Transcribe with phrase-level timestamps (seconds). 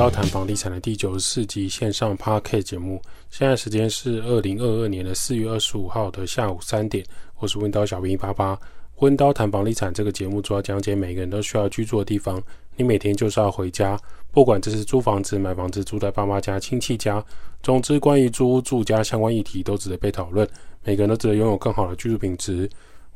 [0.00, 3.02] 温叨谈房地产的第九十四集线上 Podcast 节目。
[3.28, 7.04] 现在时间是二零二二年的四月二十五号的下午三点。
[7.38, 8.58] 我是温刀小兵一八八。
[9.00, 12.42] 温刀谈房地产这个节目主要讲解每个人都需要居住的地方。
[12.76, 14.00] 你每天就是要回家，
[14.32, 17.22] 不管这是租房子、买房子、住在爸妈家、亲戚家，
[17.62, 20.48] 总之关于租屋住家相关议题都值得被讨论。
[20.82, 22.66] 每个人都值得拥有更好的居住品质。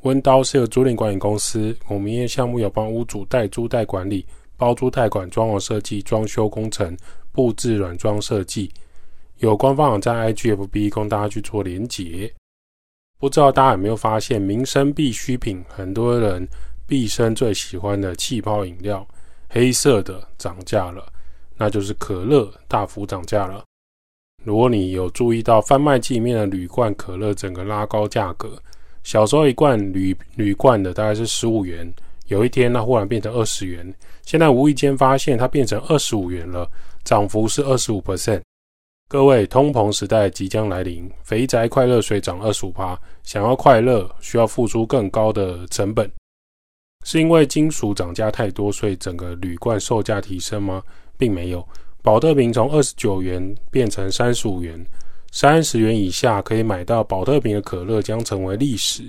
[0.02, 4.26] 温刀是由租赁管理公司，我们业项目有帮屋主代租代管理。
[4.64, 6.96] 包租贷款、装潢设计、装修工程、
[7.30, 8.72] 布置软装设计，
[9.36, 12.32] 有官方网站 IGFB 供大家去做连结。
[13.18, 16.48] 不知道大家有没有发现，民生必需品，很多人
[16.86, 19.06] 毕生最喜欢的气泡饮料，
[19.50, 21.06] 黑色的涨价了，
[21.58, 23.62] 那就是可乐大幅涨价了。
[24.42, 28.58] 如果你有注意到贩卖机里面的铝罐可乐，整个拉高价格，
[29.02, 31.92] 小时候一罐铝铝罐的大概是十五元。
[32.28, 33.94] 有一天，它忽然变成二十元。
[34.24, 36.66] 现在无意间发现它变成二十五元了，
[37.04, 38.40] 涨幅是二十五 percent。
[39.06, 42.98] 各位，通膨时代即将来临，肥宅快乐水涨二十五趴。
[43.22, 46.10] 想要快乐，需要付出更高的成本，
[47.04, 50.82] 是因为金属涨价太多，所以整个铝罐售价提升吗？
[51.18, 51.66] 并没有。
[52.02, 54.82] 宝特瓶从二十九元变成三十五元，
[55.32, 59.04] 三十元以下可以买到宝特瓶的可乐将成为历史。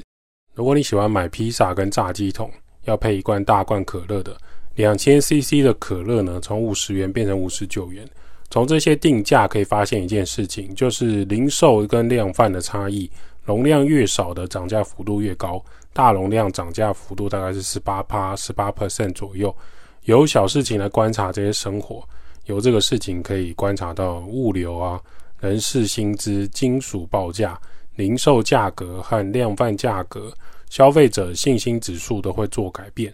[0.54, 2.52] 如果你喜欢买披萨跟炸鸡桶。
[2.86, 4.38] 要配一罐大罐可乐的
[4.76, 8.08] 两千 CC 的可乐呢，从五十元变成五十九元。
[8.50, 13.10] 从这些定价可以发现一件事情，就是零售跟量贩的差异，
[13.44, 15.64] 容量越少的涨价幅度越高。
[15.94, 19.54] 大容量涨价幅度大概是十八趴、十八 percent 左右。
[20.04, 22.08] 有小事情来观察这些生活，
[22.46, 25.02] 有这个事情可以观察到物流啊、
[25.40, 27.60] 人事薪资、金属报价、
[27.96, 30.32] 零售价格和量贩价格。
[30.70, 33.14] 消费者信心指数都会做改变，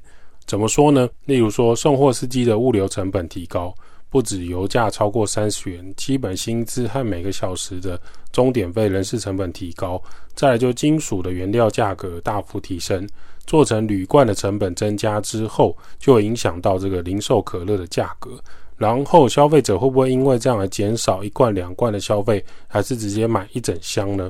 [0.52, 1.08] 怎么说呢？
[1.28, 3.74] 例如说，送货司机的物流成本提高，
[4.10, 7.98] 不止油价超过三十元，基本薪资和每个小时的
[8.34, 10.04] 钟点费、人事成本提高，
[10.36, 13.08] 再来就金属的原料价格大幅提升，
[13.48, 18.32] 做成铝罐的成本增加之后，就会影响到这个零售可乐的价格。
[18.76, 24.30] 然后消费者会不会因为这样而减少一罐两罐的消费，还是直接买一整箱呢？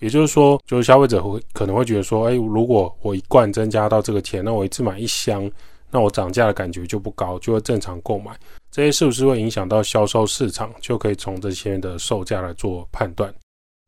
[0.00, 5.48] 也就是说，就是消费者会可能会觉得说，哎，如果我一罐增加到这个钱，那我一次买一箱，
[5.90, 8.32] 那我涨价的感觉就不高，就会正常购买。
[8.70, 10.72] 这些是不是会影响到销售市场？
[10.80, 13.32] 就可以从这些的售价来做判断。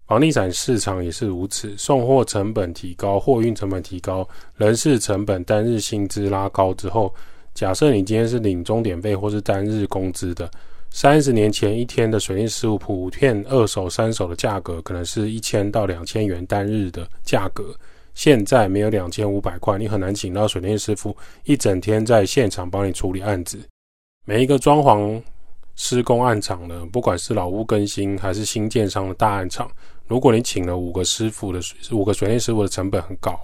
[0.07, 7.15] 房地产市场也是如此，送货成本提高，货运成本提高，人事成本、单日薪资拉高之后，
[7.55, 10.51] 假设你今天是领钟点费或是单日工资的。
[10.93, 17.75] 三十年前一天的水电师傅普遍二手、三手的价格可能是一千到两千元单日的价格，
[18.15, 23.59] 现在没有两千五百块，你很难请到水电师傅一整天在现场帮你处理案子。
[24.27, 25.21] 每一个装潢
[25.77, 29.71] 施工案场呢，不管是老屋更新还是新建商的大案场，
[30.07, 31.59] 如果你请了五个师傅的
[31.91, 33.41] 五个水电师傅的成本很高，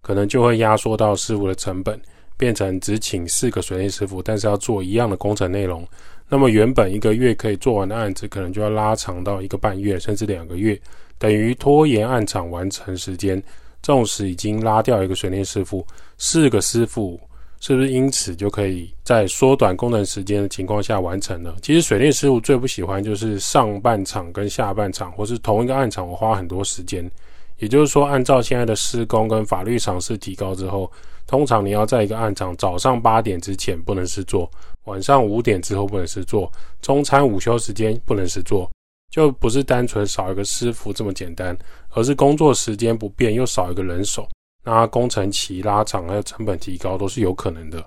[0.00, 2.00] 可能就会压缩到师傅的成本，
[2.38, 5.86] 变成只请四个水电师傅，但是要做一样的工程内容。
[6.28, 10.78] 那么原本一个月可以做完的案子，可能就要拉长到一个半月，甚至两个月，
[11.18, 13.42] 等于拖延案场完成时间。
[13.82, 15.86] 纵使已经拉掉一个水电师傅，
[16.18, 17.20] 四个师傅
[17.60, 21.54] 是不是因此就可以在缩短工程时间的情况下完成呢？
[21.62, 27.08] 其实水电师傅最不喜欢就是上半场跟下半场，或是同一个案场我花很多时间。
[27.58, 30.90] 也就是说，按照现在的施工跟法律常识提高之后，
[31.24, 34.50] 通常你要在一个案场早上八点之前不能施作。
[34.86, 36.50] 晚上五点之后不能施作，
[36.82, 38.68] 中餐午休时间不能施作，
[39.10, 41.56] 就不是单纯少一个师傅这么简单，
[41.90, 44.28] 而是工作时间不变又少一个人手，
[44.64, 47.84] 那工程期拉长还有成本提高都是有可能的。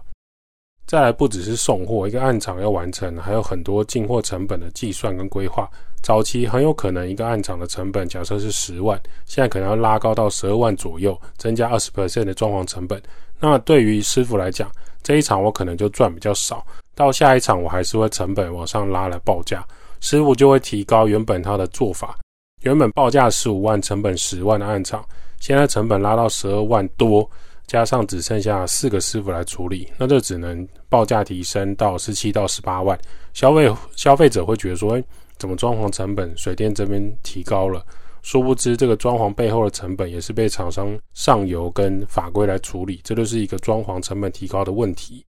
[0.85, 5.69] 再来不只是送货，一个案场要完成，还有很多进货成本的计算跟规划。
[6.01, 12.99] 早期很有可能一个案场的成本假设是十万，现在可能要拉高到十二万左右，增加二十 percent 的装潢成本。
[13.39, 14.71] 那对于师傅来讲，
[15.03, 16.65] 这一场我可能就赚比较少。
[16.99, 19.65] 到下一场，我还是会成本往上拉来报价，
[20.01, 22.19] 师傅就会提高原本他的做法。
[22.63, 25.01] 原本报价十五万，成本十万的案场，
[25.39, 27.25] 现在成本拉到十二万多，
[27.67, 32.99] 加上只剩下四个师傅来处理，那就只能报价提升到十七到十八万。
[33.33, 35.03] 消费消费者会觉得说，诶，
[35.37, 37.81] 怎么装潢成本水电这边提高了？
[38.23, 45.23] 殊不知，这个装潢背后的成本也是被厂商上游跟法规来处理，这就是一个装潢成本提高的问题。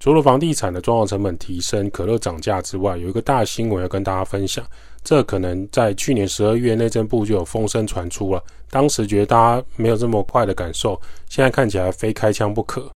[0.00, 4.64] 除了房地产的装潢成本提升、可乐涨价之外，有一个大新闻要跟大家分享。
[5.04, 10.98] 这可能在去年十二月内政部就有风声传出了，当时觉得大家没有这么快的感受，
[11.28, 12.90] 现在看起来非开枪不可。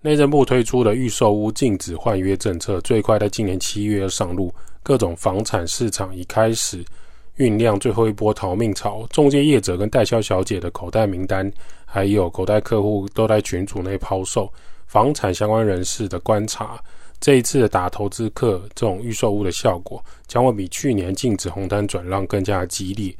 [0.00, 4.52] 内政部推出的预售屋禁止换约政策，最快在今年七月上路。
[4.82, 6.82] 各种房产市场已开始
[7.36, 11.52] 酝酿最后一波逃命潮，中介业者跟代销小姐的口袋名单，
[11.84, 14.50] 还有口袋客户都在群组内抛售。
[14.86, 16.82] 房产相关人士的观察，
[17.20, 23.14] 这一次的打投资客这种预售屋的效果，将会比去年禁止红单转让更加激烈。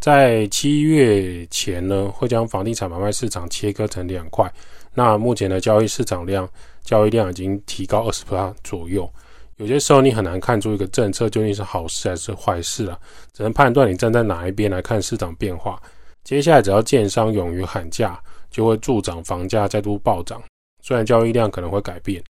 [0.00, 4.52] 在七月前呢，会将房地产买卖市场切割成两块。
[4.92, 6.48] 那目前的交易市场量，
[6.82, 9.08] 交易量已经提高二十%左右。
[9.56, 12.98] 有些时候你很难看出一个政策究竟是好事还是坏事啊，
[13.32, 15.80] 只能判断你站在哪一边来看市场变化。
[16.22, 18.20] 接下来只要建商勇于喊价，
[18.50, 20.42] 就会助长房价再度暴涨。
[20.86, 22.22] 虽然交易量可能会改变，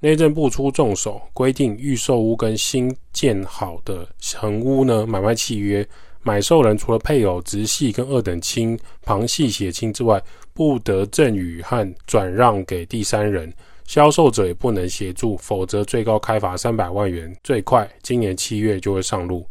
[0.00, 5.88] 内政部出重手规定，预售屋跟新建好的成屋呢，买卖契约。
[6.20, 10.20] 买受人除了配偶、直系跟二等亲、旁系血亲之外，
[10.52, 13.54] 不得赠与和转让给第三人。
[13.84, 17.32] 销售者也不能协助，否则最高开罚三百万元。
[17.44, 19.46] 最快今年七月就会上路。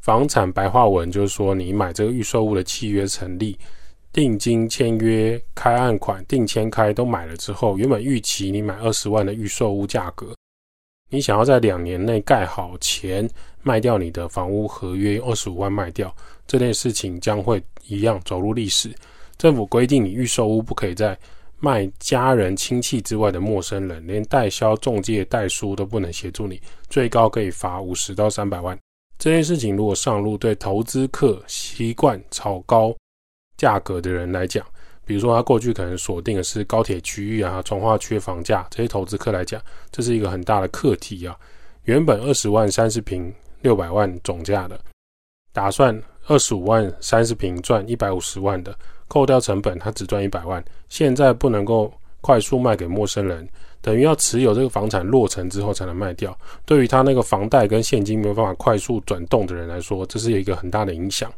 [0.00, 3.58] 房产白话文就是说，你买这个预售屋的契约成立，
[4.18, 10.34] 定金签约、开案款、定签开都买了之后，原本预期你买二十万的预售屋价格。
[11.08, 13.30] 你想要在两年内盖好前
[13.62, 16.12] 卖掉你的房屋合约，二十五万卖掉
[16.48, 18.92] 这件事情将会一样走入历史。
[19.36, 21.16] 政府规定，你预售屋不可以再
[21.60, 26.60] 卖家人亲戚之外的陌生人，连代销、中介、代书都不能协助你，
[26.90, 28.76] 最高可以罚五十到三百万。
[29.16, 32.92] 这件事情如果上路，对投资客习惯炒高
[33.58, 34.64] 价格的人来讲，
[35.04, 39.60] 比如说，他过去可能锁定的是高铁区域啊、从化区房价，这些投资客来讲，
[39.90, 41.36] 这是一个很大的课题啊。
[41.84, 44.78] 原本二十万三十平六百万总价的，
[45.52, 48.74] 打算二十五万三十平赚一百五十万的，
[49.08, 50.64] 扣掉成本，他只赚一百万。
[50.88, 53.48] 现在不能够快速卖给陌生人，
[53.80, 56.38] 等于要持有这个房产落成之后才能卖掉。
[56.66, 61.32] 对于他那个房贷跟现金没有办法快速转动的人来说，这是一个很大的影响。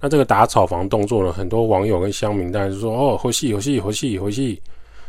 [0.00, 4.60] 那这个打炒房动作呢，很多网友跟乡民当然是说：“哦，回戏，回戏，回戏，回戏。”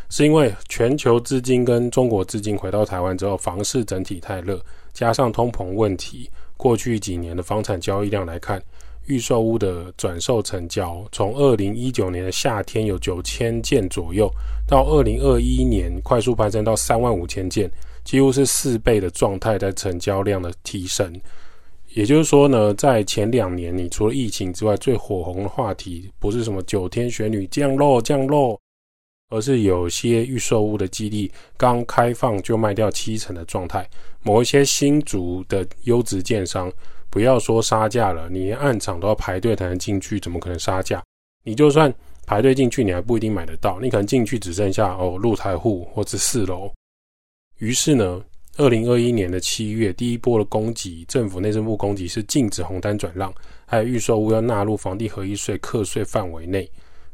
[0.10, 4.58] 是因为全球资金跟中国资金回到台湾之后，房市整体太热，
[4.94, 8.64] 加上通膨问题，过去几年的房产交易量来看，
[9.08, 14.32] 预售屋的转售成交，从二零一九年的夏天有九千件左右，
[14.66, 17.70] 到二零二一年快速攀升到三万五千件，
[18.06, 21.14] 几乎是四倍的状态在成交量的提升。
[21.94, 28.60] 也就是说呢，在前两年，你除了疫情之外，最火红的话题不是什么九天玄女降落降落，
[29.30, 33.90] 而是有些预售屋的基地刚开放就卖掉七成的状态。
[34.22, 36.72] 某一些新竹的优质建商，
[37.10, 41.04] 不要说杀价了，你连暗场都要排队才能进去，怎么可能杀价？
[41.44, 41.92] 你就算
[42.28, 46.72] 排队进去，你还不一定买得到，你可能进去只剩下哦露台户或者四楼。
[47.58, 48.22] 于是呢。
[48.58, 53.32] 二零二一年的七月，第一波的供给，政府内政部供给是禁止红单转让，
[53.68, 56.68] 还有预售屋要纳入房地合一税课税范围内。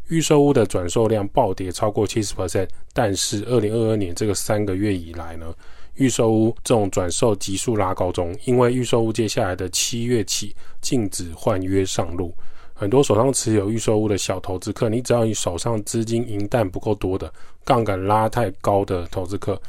[0.07, 5.53] 预售屋的转售量暴跌超过七十 percent，但是二零二二年这个三个月以来呢，
[5.95, 12.33] 预售屋这种转售急速拉高中，因为预售屋接下来的七月起禁止换约上路，
[12.73, 17.29] 很多手上持有预售屋的小投资客，你只要你手上资金银弹不够多的，
[17.65, 19.61] 杠杆拉太高的投资客。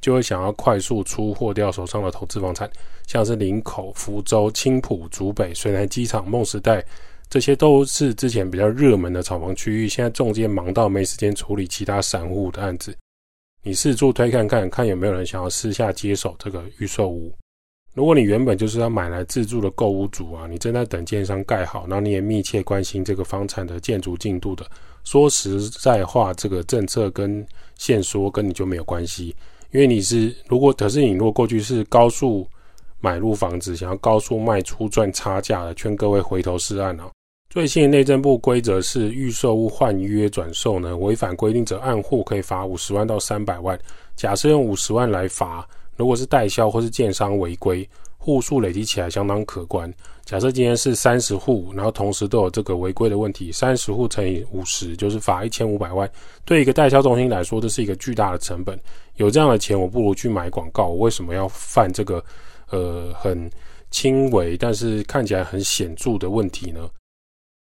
[0.00, 2.70] 就会想要快速出货掉手上的投资房产，
[3.06, 6.84] 像是林口、福州、青埔、竹北、水南机场、梦时代，
[7.28, 9.88] 这些都是之前比较热门的炒房区域。
[9.88, 12.96] 现在中介忙到没时间处理其他散户的案子，
[13.62, 17.32] 你四处推看看，看有没有人想要私下接手这个预售屋。
[17.94, 24.64] 如果你原本就是要买来自住的购屋主啊，你正在等建商盖好，然后你也密切关心这个房产的建筑进度的，
[25.02, 27.44] 说实在话，这个政策跟
[27.76, 29.34] 限缩跟你就没有关系。
[29.70, 32.46] 因为你是，如果可是你如果过去是高速
[33.00, 37.08] 买入房子，想要高速卖出赚差价的，劝各位回头是岸啊！
[37.50, 43.78] 最新的内政部规则是，预售屋换约转售呢，违反规定者，按户可以罚五十万到三百万。
[44.16, 47.88] 假设用五十万来罚，如果是代销或是建商违规。
[48.28, 49.90] 户数累积起来相当可观。
[50.22, 56.06] 假设今天是三十户，然后同时都有这个违规的问题，三十户乘以五十就是罚一千五百万。
[56.44, 58.78] 对一个代销中心来说，这是一个巨大的成本。
[59.16, 60.88] 有这样的钱，我不如去买广告。
[60.88, 62.22] 我为什么要犯这个
[62.68, 63.50] 呃很
[63.90, 66.86] 轻微但是看起来很显著的问题呢？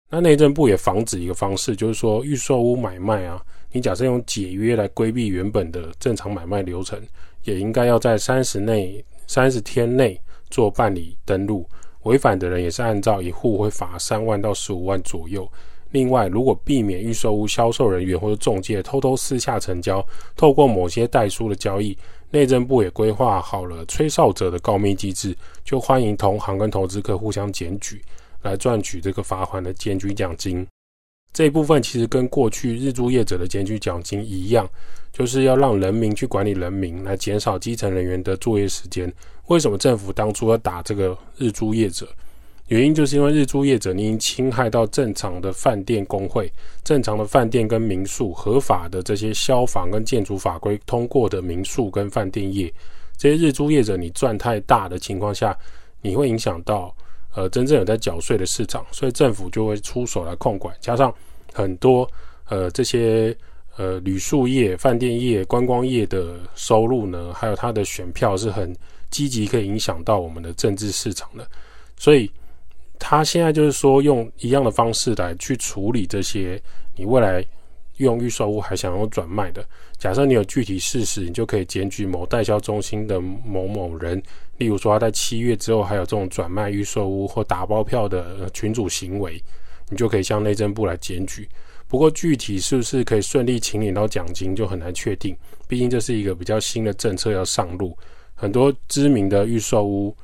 [0.09, 3.41] 那内政部也防止一个方式，就是说预售屋买卖啊，
[3.73, 6.97] 你假设用解约来规避原本的正常买卖流程，
[7.43, 10.17] 也应该要在三十内三十天内。
[10.53, 11.67] 做办理登录，
[12.03, 15.51] 违反的人也是按照一户会罚三万到十五万左右。
[15.89, 20.05] 另外，如果避免预售屋销售人员或者中介偷偷私下成交，
[20.35, 21.97] 透过某些代书的交易，
[22.29, 27.99] 内政部也规划好了吹哨者的告密机制，就欢迎同行跟投资客互相检举，
[28.43, 30.67] 来赚取这个罚款的检举奖金。
[31.33, 34.69] 这一部分其实跟过去日租业者的检举奖金一样，
[35.11, 39.11] 就是要让人民去管理人民，来减少基层人员的作业时间。
[39.47, 42.07] 为什么政府当初要打这个日租业者？
[42.67, 46.51] 原因就是因为日租业者，你已经侵害到正常的饭店工会、
[46.83, 52.71] 正常的饭店跟民宿合法的这些消防跟建筑法规通过的民宿跟饭店业，
[53.17, 55.55] 这些日租业者你赚太大的情况下，
[56.01, 56.95] 你会影响到
[57.33, 60.75] 呃真正有在缴税的市场，所以政府就会出手来控管。
[60.79, 61.13] 加上
[61.53, 62.09] 很多
[62.49, 63.35] 呃这些
[63.77, 68.75] 呃旅宿业、饭店业、观光业的收入呢，还有它的选票是很
[69.09, 71.47] 积极，可以影响到我们的政治市场的，
[71.97, 72.31] 所以。
[72.99, 76.61] 他现在就是说，用一样的方式来去处理这些
[76.95, 77.45] 你未来
[77.97, 79.65] 用预售屋还想要转卖的。
[79.97, 84.21] 假设你有具体事实，你就可以检举某代销中心的某某人，
[84.57, 89.41] 例如说他在七月之后还有这种转卖预售屋或打包票的群主行为，
[89.89, 91.47] 你就可以向内政部来检举。
[91.87, 95.35] 不过具体是不是可以顺利请领到奖金，就很难确定。
[95.67, 97.95] 毕竟这是一个比较新的政策要上路，
[98.33, 100.15] 很多知名的预售屋。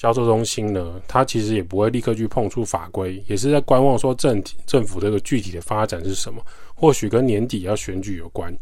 [0.00, 6.40] 销售中心呢，它其实也不会立刻去碰触法规，也是在观望说政政府这个具体的发展是什么，
[6.72, 8.56] 或许跟年底要选举有关。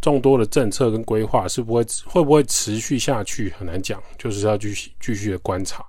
[0.00, 5.84] 众多的政策跟规划是不会会不会持续下去，很难讲，就是要继续继续的观察。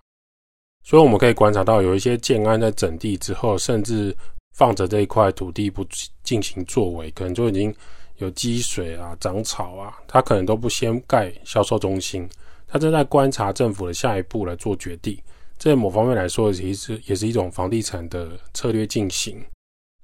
[0.84, 4.14] 所以我们可以观察到，有一些建安在整地之后，甚至
[4.58, 5.86] 放着这一块土地不
[6.24, 7.74] 进行作为，可能就已经
[8.18, 12.28] 有积水啊、长草啊，它可能都不先盖销售中心。
[12.72, 15.18] 他正在观察政府的下一步来做决定，
[15.58, 19.44] 这某方面来说，其实也是一种房地产的策略进行。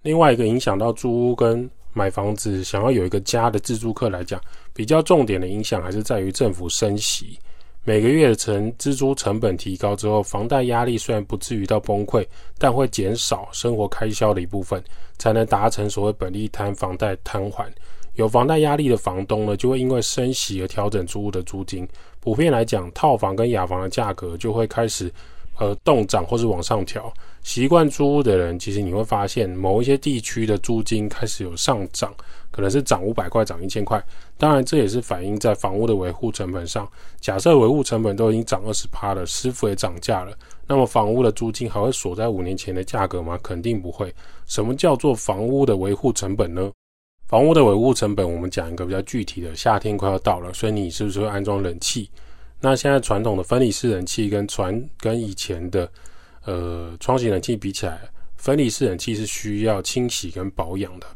[0.02, 4.42] 另外一个影响到租屋跟买房子想要有一个家的自住客来讲，
[4.74, 7.40] 比较重点的影响还是在于政府升息，
[7.84, 12.26] 每个月的成支出成本提高之后，房贷压力虽然不至于到崩溃，
[12.58, 14.84] 但会减少生活开销的一部分，
[15.18, 17.72] 才能达成所谓本利摊房贷摊还。
[18.16, 21.86] 有房贷压力的房东呢，就会因为升息而调整租屋的租金。
[22.26, 25.12] 普遍来讲，套房跟雅房的价格就会开始
[25.60, 27.14] 呃动涨或是往上调。
[27.44, 32.12] 习惯租屋的人，其实你会发现某一些地区的租金开始有上涨，
[32.50, 34.04] 可能是涨五百块、涨一千块。
[34.40, 36.90] 当然，这也是反映在房屋的维护成本上。
[37.22, 43.38] 假设维护成本都已经涨二十趴了，师傅也涨价了，那么房屋的租金还会锁在五年前的价格吗？
[43.44, 44.12] 肯定不会。
[44.48, 46.72] 什么叫做房屋的维护成本呢？
[47.28, 49.56] 房屋的维护成本，我们讲一个比较具体的。
[49.56, 52.10] 夏天快要到了，所以你是不是会安装冷气？
[52.62, 55.90] 那现在传统的分离式冷气跟传跟以前的
[56.44, 58.00] 呃窗型冷气比起来，
[58.38, 61.08] 分离式冷气是需要清洗跟保养的。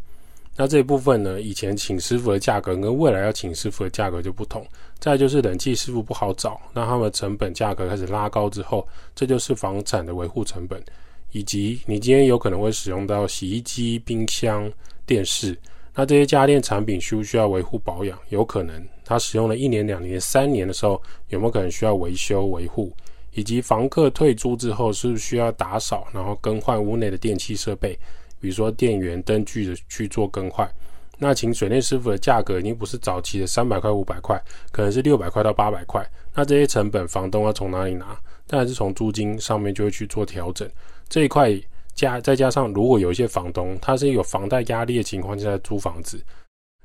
[0.55, 4.65] 那这一部分呢，以前请师傅的价格跟未来要请师傅的价格就不同。
[4.99, 8.85] 再就是冷气师傅不好找，那他们成本价格开始拉高之后，
[9.15, 10.83] 这就是房产的维护成本，
[11.31, 14.69] 以及你今天有可能会使用到洗衣机、冰箱、
[15.05, 15.55] 电视。
[15.95, 18.17] 那这些家电产品需不需要维护保养？
[18.29, 22.93] 有可能，它使用了一年、两年、三年的时候，有没有可能需要维修维护？
[23.33, 27.97] 以及房客退租之后，是不是需要打扫，然后更换屋内的电器设备，
[28.39, 30.69] 比如说电源、灯具的去做更换？
[31.17, 34.41] 那请水电师傅的价格已经不是早期的三百块、五百块，
[34.71, 36.05] 可能是六百块到八百块。
[36.33, 38.17] 那这些成本，房东要从哪里拿？
[38.47, 40.69] 当然是从租金上面就会去做调整。
[41.09, 41.59] 这一块。
[41.99, 46.23] 加再加上，如果有一些房东他是有房贷压力的情况下租房子，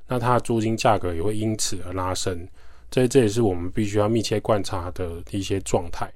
[0.09, 2.45] 那他的租金价格也会因此而拉升。
[2.91, 6.11] 这这也是我们必须要密切观察的一些状态。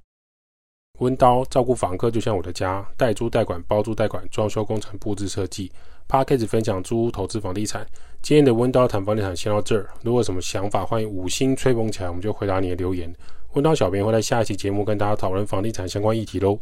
[0.99, 5.71] 温刀照顾房客就像我的家，代租代管、包租代管、装修工程、布置设计。
[6.09, 7.87] Podcast 分享租屋投资房地产。
[8.21, 9.89] 今天的温刀谈房地产先到这儿。
[10.03, 13.15] 如果有什么想法，欢迎五星吹捧起来，我们就回答你的留言。
[13.53, 16.59] 温刀小编会在下一期节目跟大家讨论房地产相关议题喽。